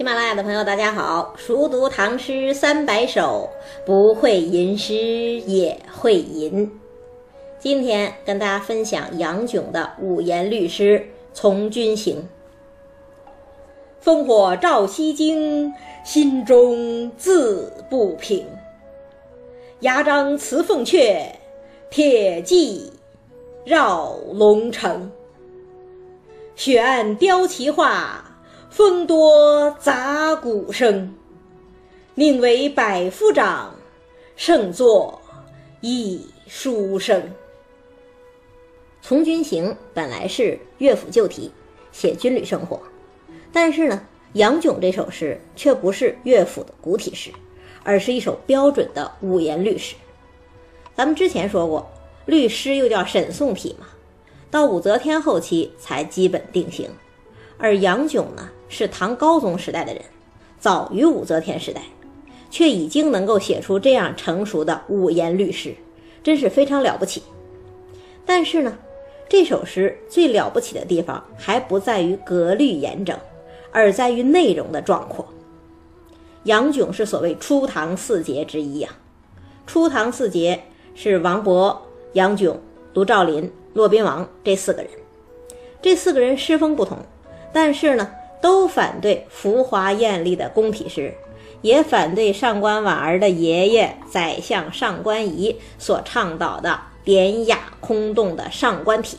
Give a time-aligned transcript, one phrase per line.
[0.00, 1.34] 喜马拉雅的朋友，大家好！
[1.36, 3.50] 熟读唐诗三百首，
[3.84, 6.72] 不会吟诗也会吟。
[7.58, 10.98] 今天跟大家分享杨炯的五言律诗
[11.34, 12.26] 《从军行》。
[14.02, 15.70] 烽火照西京，
[16.02, 18.46] 心中自不平。
[19.80, 21.26] 牙璋辞凤阙，
[21.90, 22.90] 铁骑
[23.66, 25.12] 绕龙城。
[26.56, 28.24] 雪暗雕旗画。
[28.70, 31.12] 风多杂鼓声，
[32.14, 33.74] 宁为百夫长，
[34.36, 35.20] 胜作
[35.80, 37.20] 一书生。
[39.02, 41.50] 《从军行》本来是乐府旧题，
[41.90, 42.80] 写军旅生活，
[43.52, 47.32] 但是呢，杨炯这首诗却不是乐府的古体诗，
[47.82, 49.96] 而是一首标准的五言律诗。
[50.94, 51.90] 咱们之前说过，
[52.24, 53.88] 律诗又叫沈宋体嘛，
[54.48, 56.88] 到武则天后期才基本定型。
[57.62, 60.02] 而杨炯呢，是唐高宗时代的人，
[60.58, 61.82] 早于武则天时代，
[62.50, 65.74] 却已经能够写出这样成熟的五言律诗，
[66.22, 67.22] 真是非常了不起。
[68.24, 68.78] 但是呢，
[69.28, 73.18] 这首诗最了不起的地方还不在于格律严整，
[73.72, 75.26] 而在于内容的壮阔。
[76.44, 78.88] 杨炯是所谓初唐四杰之一呀，
[79.66, 80.62] 初唐四杰
[80.94, 81.76] 是王勃、
[82.12, 82.58] 杨炯、
[82.94, 84.90] 卢照邻、骆宾王这四个人，
[85.82, 86.98] 这四个人诗风不同。
[87.52, 88.10] 但是呢，
[88.40, 91.12] 都反对浮华艳丽的宫体诗，
[91.60, 99.18] 也反对上官婉儿的爷爷宰相上官仪所倡导的典雅空洞的上官体，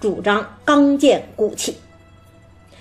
[0.00, 1.76] 主张刚健骨气。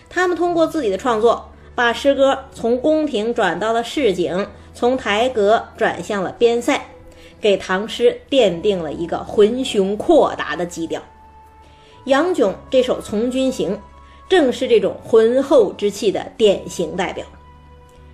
[0.09, 6.79] 他们通过自己的创作，把诗歌从宫廷转到了市井，从台阁转向了边塞，
[7.41, 11.01] 给唐诗奠定了一个浑雄阔达的基调。
[12.05, 13.75] 杨炯这首《从军行》。
[14.29, 17.25] 正是这种浑厚之气的典型代表。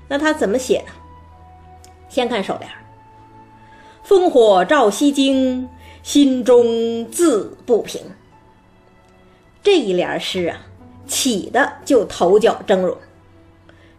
[0.08, 0.94] 那他怎么写呢？
[2.10, 2.70] 先看首联
[4.08, 5.68] ：“烽火照西京，
[6.04, 8.02] 心中自不平。”
[9.64, 10.60] 这一联诗啊，
[11.08, 12.98] 起的就头角峥嵘。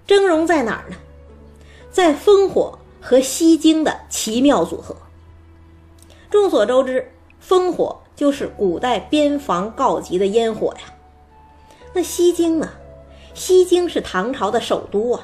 [0.07, 0.97] 峥嵘在哪儿呢？
[1.91, 4.95] 在烽火和西京的奇妙组合。
[6.31, 7.13] 众所周知，
[7.43, 10.95] 烽火就是古代边防告急的烟火呀。
[11.95, 12.69] 那西京呢？
[13.35, 15.23] 西京是唐朝的首都啊。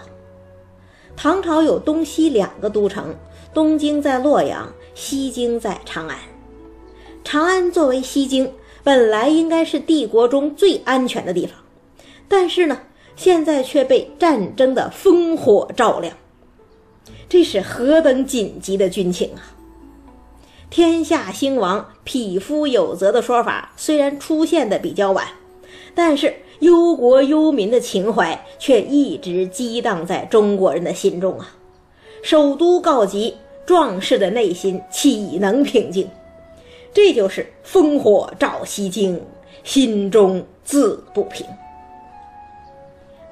[1.17, 3.15] 唐朝有东西两个都城，
[3.53, 6.17] 东京在洛阳，西京在长安。
[7.25, 8.53] 长安作为西京，
[8.85, 11.57] 本来应该是帝国中最安全的地方，
[12.29, 12.81] 但是呢，
[13.17, 16.17] 现在却被战争的烽火照亮。
[17.29, 19.55] 这是何等紧急的军情啊！
[20.71, 25.27] 天下兴亡，匹夫有责的说法虽然出现的比较晚，
[25.97, 26.33] 但是。
[26.61, 31.55] 忧国忧民的情怀却一直激荡在中国人的心中啊！
[32.23, 33.35] 首都告急，
[33.67, 36.09] 壮士的内心岂能平静？
[36.93, 39.21] 这就是烽火照西京，
[39.65, 41.47] 心中自不平。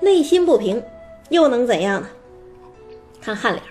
[0.01, 0.83] 内心不平，
[1.29, 2.09] 又能怎样呢？
[3.21, 3.63] 看颔联：“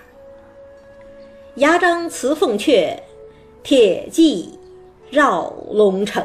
[1.55, 2.95] 牙璋辞凤阙，
[3.63, 4.59] 铁骑
[5.09, 6.23] 绕龙城。”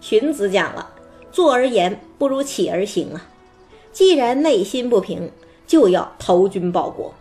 [0.00, 0.94] 荀子讲了。
[1.30, 3.28] 坐而言不如起而行啊！
[3.92, 5.30] 既然内心不平，
[5.66, 7.14] 就要投军报国。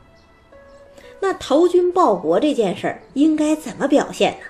[1.20, 4.46] 那投军报国这件事儿应该怎么表现呢？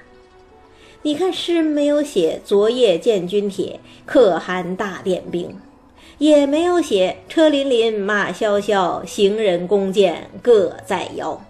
[1.03, 5.56] 你看诗没有写昨夜见军帖，可汗大点兵，
[6.17, 11.41] 也没有写车辚辚，马萧萧，行人弓箭各在腰。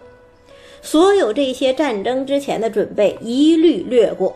[0.81, 4.35] 所有这些战争之前的准备一律略过。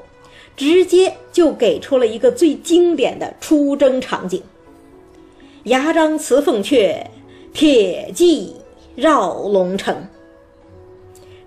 [0.61, 4.39] 直接就给出了一个最经典的出征场景：
[5.63, 7.03] 牙璋辞凤阙，
[7.51, 8.53] 铁骑
[8.95, 10.07] 绕龙城。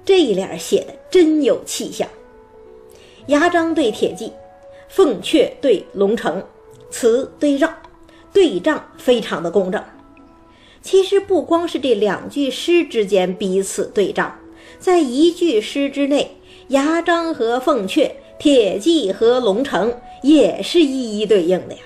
[0.04, 2.08] 这一联写的真有气象。
[3.28, 4.32] 牙璋对铁骑，
[4.88, 6.42] 凤阙对龙城，
[6.90, 7.72] 辞对绕，
[8.32, 9.80] 对仗非常的工整。
[10.82, 14.36] 其实不光是这两句诗之间彼此对仗，
[14.80, 16.36] 在一句诗之内，
[16.66, 18.10] 牙璋和凤阙。
[18.38, 21.80] 铁骑和龙城也是一一对应的呀。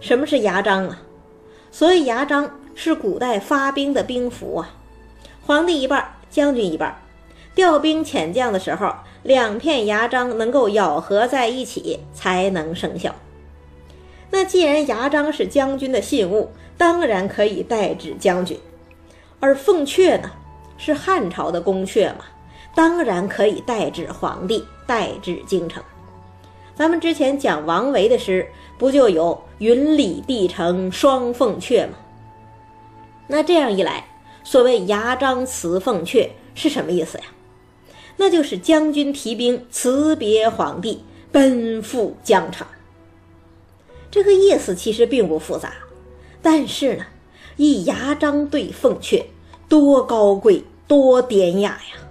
[0.00, 1.02] 什么是牙璋啊？
[1.70, 4.74] 所以牙璋是古代发兵的兵符啊，
[5.44, 6.96] 皇帝一半，将军一半。
[7.54, 8.94] 调兵遣将的时候，
[9.24, 13.14] 两片牙璋能够咬合在一起才能生效。
[14.30, 18.56] 那既然牙璋是将军的信物，当然可以代指将军。
[19.40, 20.30] 而凤阙呢，
[20.76, 22.24] 是汉朝的宫阙嘛。
[22.78, 25.82] 当然可以代指皇帝，代指京城。
[26.76, 28.46] 咱们之前讲王维的诗，
[28.78, 31.94] 不就有“云里帝城双凤阙”吗？
[33.26, 34.06] 那这样一来，
[34.44, 37.24] 所谓牙璋辞凤阙是什么意思呀？
[38.16, 41.02] 那就是将军提兵辞别皇帝，
[41.32, 42.68] 奔赴疆场。
[44.08, 45.72] 这个意思其实并不复杂，
[46.40, 47.06] 但是呢，
[47.56, 49.24] 以牙璋对凤阙，
[49.68, 52.04] 多高贵，多典雅呀！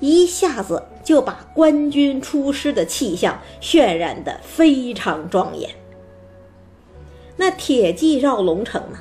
[0.00, 5.70] 一下子就把官军出师的气象渲染得非常庄严。
[7.36, 8.98] 那铁骑绕龙城呢？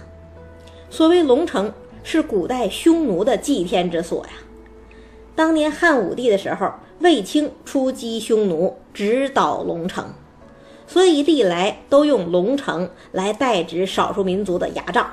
[0.89, 1.73] 所谓龙城，
[2.03, 4.31] 是古代匈奴的祭天之所呀。
[5.35, 10.13] 当年汉武帝的时候，卫青出击匈奴，直捣龙城，
[10.87, 15.11] 所以历来都用龙城来代指少数民族的牙帐。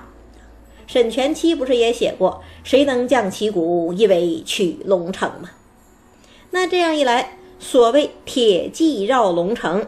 [0.87, 5.51] 沈佺期不是也写过“谁能降旗鼓，一为取龙城”吗？
[6.55, 9.85] 那这样一来，所谓铁骑绕龙城，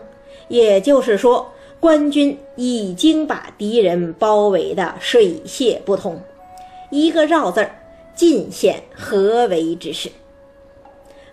[0.49, 6.21] 也就是说，官军已经把敌人包围的水泄不通。
[6.91, 7.71] 一个“绕”字儿，
[8.17, 10.11] 尽显合围之势。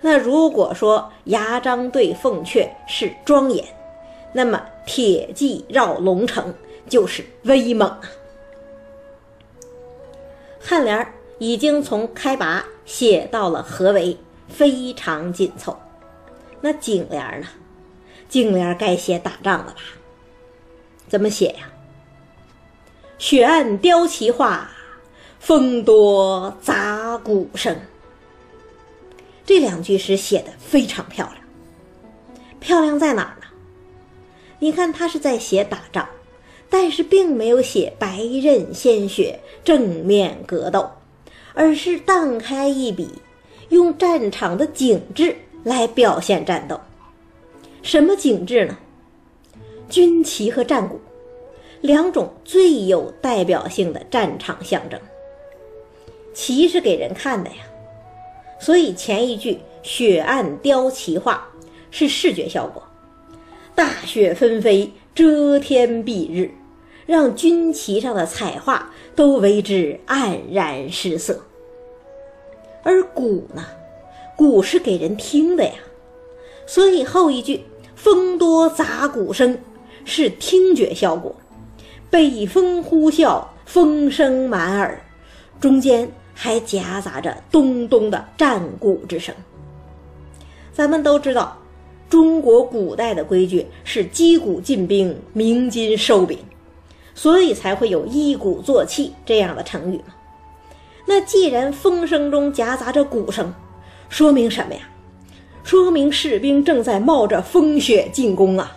[0.01, 3.65] 那如果说牙璋对凤阙是庄严，
[4.33, 6.53] 那么铁骑绕龙城
[6.87, 8.01] 就是威猛啊！
[10.63, 11.07] 颔联
[11.39, 14.15] 已经从开拔写到了合围。
[14.47, 15.77] 非常紧凑，
[16.61, 17.47] 那颈联呢？
[18.29, 19.81] 颈联该写打仗了吧？
[21.07, 21.69] 怎么写呀？
[23.19, 24.69] 雪暗雕旗画，
[25.39, 27.77] 风多杂鼓声。
[29.45, 31.37] 这两句诗写的非常漂亮。
[32.59, 33.47] 漂亮在哪儿呢？
[34.59, 36.07] 你看，他是在写打仗，
[36.69, 40.89] 但是并没有写白刃鲜血、正面格斗，
[41.53, 43.21] 而是荡开一笔。
[43.69, 46.79] 用战场的景致来表现战斗，
[47.81, 48.77] 什么景致呢？
[49.89, 50.99] 军旗和战鼓，
[51.81, 54.99] 两种最有代表性的战场象征。
[56.33, 57.57] 旗是给人看的呀，
[58.59, 61.47] 所以前一句“雪暗雕旗画”
[61.91, 62.81] 是视觉效果，
[63.75, 66.51] 大雪纷飞，遮天蔽日，
[67.05, 71.43] 让军旗上的彩画都为之黯然失色。
[72.83, 73.65] 而鼓呢，
[74.35, 75.73] 鼓是给人听的呀，
[76.67, 77.63] 所以后一句
[77.95, 79.57] “风多杂鼓声”
[80.05, 81.33] 是听觉效果，
[82.09, 85.01] 北风呼啸，风声满耳，
[85.61, 89.33] 中间还夹杂着咚咚的战鼓之声。
[90.73, 91.57] 咱们都知道，
[92.09, 96.37] 中国古代的规矩是击鼓进兵，鸣金收兵，
[97.15, 100.13] 所以才会有一鼓作气这样的成语嘛。
[101.05, 103.53] 那既然风声中夹杂着鼓声，
[104.09, 104.81] 说明什么呀？
[105.63, 108.75] 说明士兵正在冒着风雪进攻啊！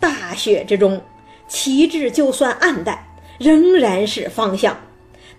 [0.00, 1.00] 大雪之中，
[1.46, 2.98] 旗帜就算暗淡，
[3.38, 4.74] 仍然是方向；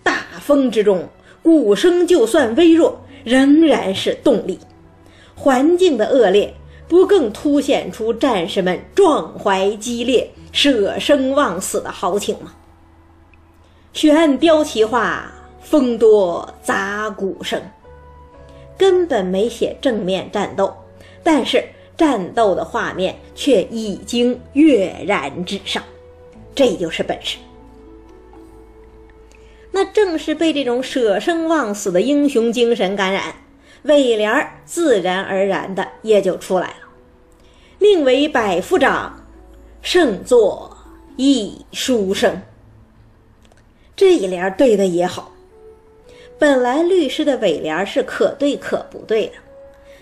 [0.03, 1.07] 大风之中，
[1.41, 4.59] 鼓声就算微弱，仍然是动力。
[5.35, 6.53] 环境的恶劣，
[6.87, 12.53] 不更凸显出战士们壮怀激烈、舍生忘死的豪情吗？
[13.93, 15.31] 悬案雕旗画。
[15.65, 17.59] 风多杂鼓声，
[18.77, 20.71] 根本没写正面战斗，
[21.23, 21.67] 但是
[21.97, 25.81] 战斗的画面却已经跃然纸上，
[26.53, 27.37] 这就是本事。
[29.71, 33.33] 那正是被这种舍生忘死的英雄精神感染，
[33.81, 36.75] 尾联儿自然而然的也就出来了
[37.79, 39.25] ：“宁为百夫长，
[39.81, 40.77] 胜作
[41.17, 42.39] 一书生。”
[43.97, 45.31] 这一联对的也好。
[46.37, 49.33] 本来律师的尾联是可对可不对的，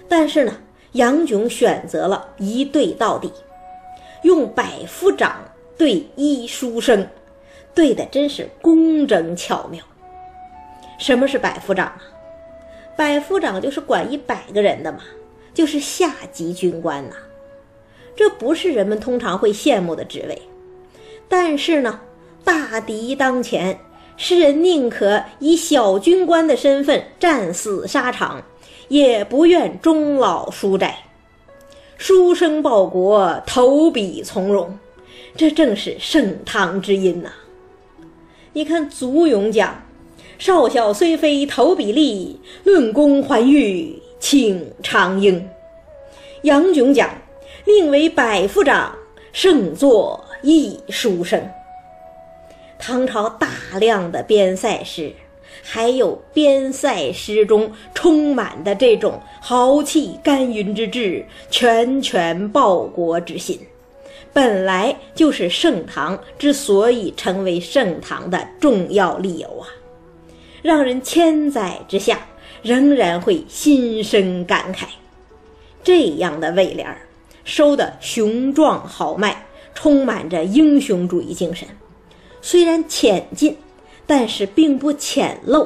[0.09, 0.57] 但是呢，
[0.93, 3.31] 杨炯选择了一对到底，
[4.23, 5.45] 用百夫长
[5.77, 7.07] 对一书生，
[7.75, 9.83] 对的真是工整巧妙。
[10.97, 12.01] 什么是百夫长啊？
[12.97, 14.99] 百夫长就是管一百个人的嘛，
[15.53, 17.15] 就是下级军官呐。
[18.15, 20.41] 这不是人们通常会羡慕的职位，
[21.27, 21.99] 但是呢，
[22.43, 23.79] 大敌当前。
[24.15, 28.43] 诗人宁可以小军官的身份战死沙场，
[28.87, 30.97] 也不愿终老书斋。
[31.97, 34.77] 书生报国，投笔从戎，
[35.35, 37.31] 这正是盛唐之音呐。
[38.53, 39.83] 你看祖咏讲
[40.37, 45.49] ：“少小虽非投笔吏，论功还欲请长缨。”
[46.43, 47.09] 杨炯讲
[47.65, 48.93] ：“宁为百夫长，
[49.31, 51.41] 胜作一书生。”
[52.85, 53.47] 唐朝大
[53.79, 55.13] 量的边塞诗，
[55.61, 63.57] 还有边塞诗中充满的这种豪气干云之志、拳拳报国之心，
[64.33, 69.63] 本来就是盛唐之所以成为盛唐的重要理由啊，
[70.61, 72.19] 让人千载之下
[72.61, 74.87] 仍然会心生感慨。
[75.85, 76.97] 这样的魏联儿
[77.45, 81.65] 收的雄壮豪迈，充满着英雄主义精神，
[82.45, 83.57] 虽然浅近，
[84.05, 85.65] 但是并不浅陋，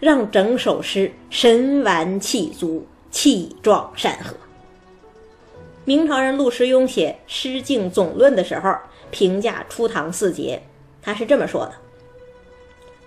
[0.00, 4.34] 让整首诗神完气足，气壮山河。
[5.84, 8.74] 明朝人陆时雍写《诗境总论》的时候，
[9.10, 10.62] 评价初唐四杰，
[11.02, 11.74] 他是这么说的：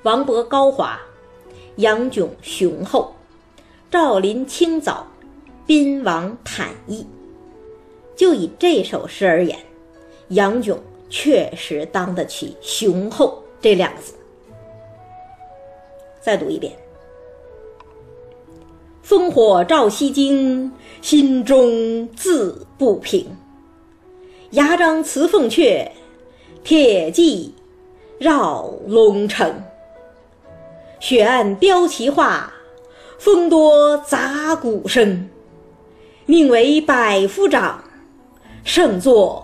[0.03, 0.99] 王勃高华，
[1.77, 3.15] 杨炯雄厚，
[3.89, 5.05] 赵林清藻。
[5.65, 7.05] 宾王坦逸，
[8.15, 9.55] 就以这首诗而言，
[10.29, 14.13] 杨炯确实当得起“雄厚”这两个字。
[16.21, 16.71] 再读一遍
[19.05, 23.25] ：“烽火照西京，心中自不平。
[24.51, 25.89] 牙璋辞凤阙，
[26.63, 27.53] 铁骑
[28.17, 29.63] 绕龙城。
[30.99, 32.51] 雪暗凋旗画，
[33.17, 35.29] 风多杂鼓声。”
[36.25, 37.83] 命为百夫长，
[38.63, 39.43] 胜作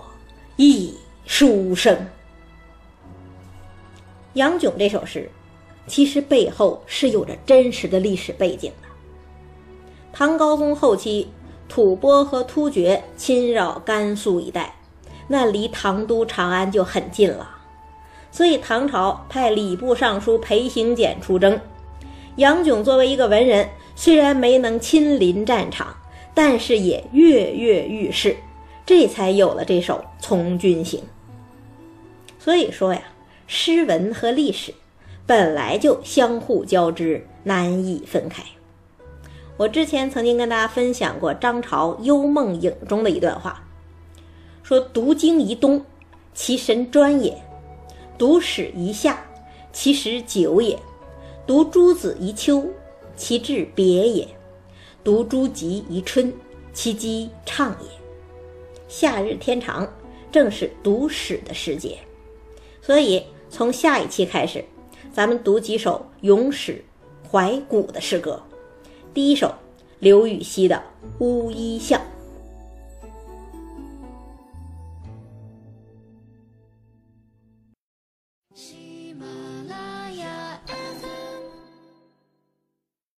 [0.57, 0.93] 一
[1.25, 2.07] 书生。
[4.33, 5.29] 杨炯这首诗，
[5.87, 8.87] 其实背后是有着真实的历史背景的。
[10.13, 11.29] 唐高宗后期，
[11.67, 14.75] 吐蕃和突厥侵扰甘肃一带，
[15.27, 17.49] 那离唐都长安就很近了，
[18.31, 21.59] 所以唐朝派礼部尚书裴行俭出征。
[22.35, 25.95] 杨炯作为一个文人，虽然没能亲临战场。
[26.37, 28.35] 但是也跃跃欲试，
[28.85, 30.99] 这才有了这首《从军行》。
[32.45, 33.01] 所以说呀，
[33.47, 34.71] 诗文和历史
[35.25, 38.43] 本来就相互交织，难以分开。
[39.57, 43.67] 我之前曾经跟大家分享过张潮《幽梦影》中的一段话，
[44.61, 45.83] 说：“读经一冬，
[46.35, 47.33] 其神专也；
[48.15, 49.25] 读史一夏，
[49.73, 50.77] 其实久也；
[51.47, 52.63] 读诸子一秋，
[53.15, 54.27] 其志别也。”
[55.03, 56.31] 读诸集一春，
[56.73, 57.87] 其机畅也。
[58.87, 59.91] 夏日天长，
[60.31, 61.97] 正是读史的时节。
[62.85, 64.63] 所以从下一期开始，
[65.11, 66.85] 咱们读几首咏史
[67.27, 68.39] 怀古的诗歌。
[69.11, 69.51] 第一首，
[69.97, 70.75] 刘禹锡的
[71.17, 71.99] 《乌衣巷》。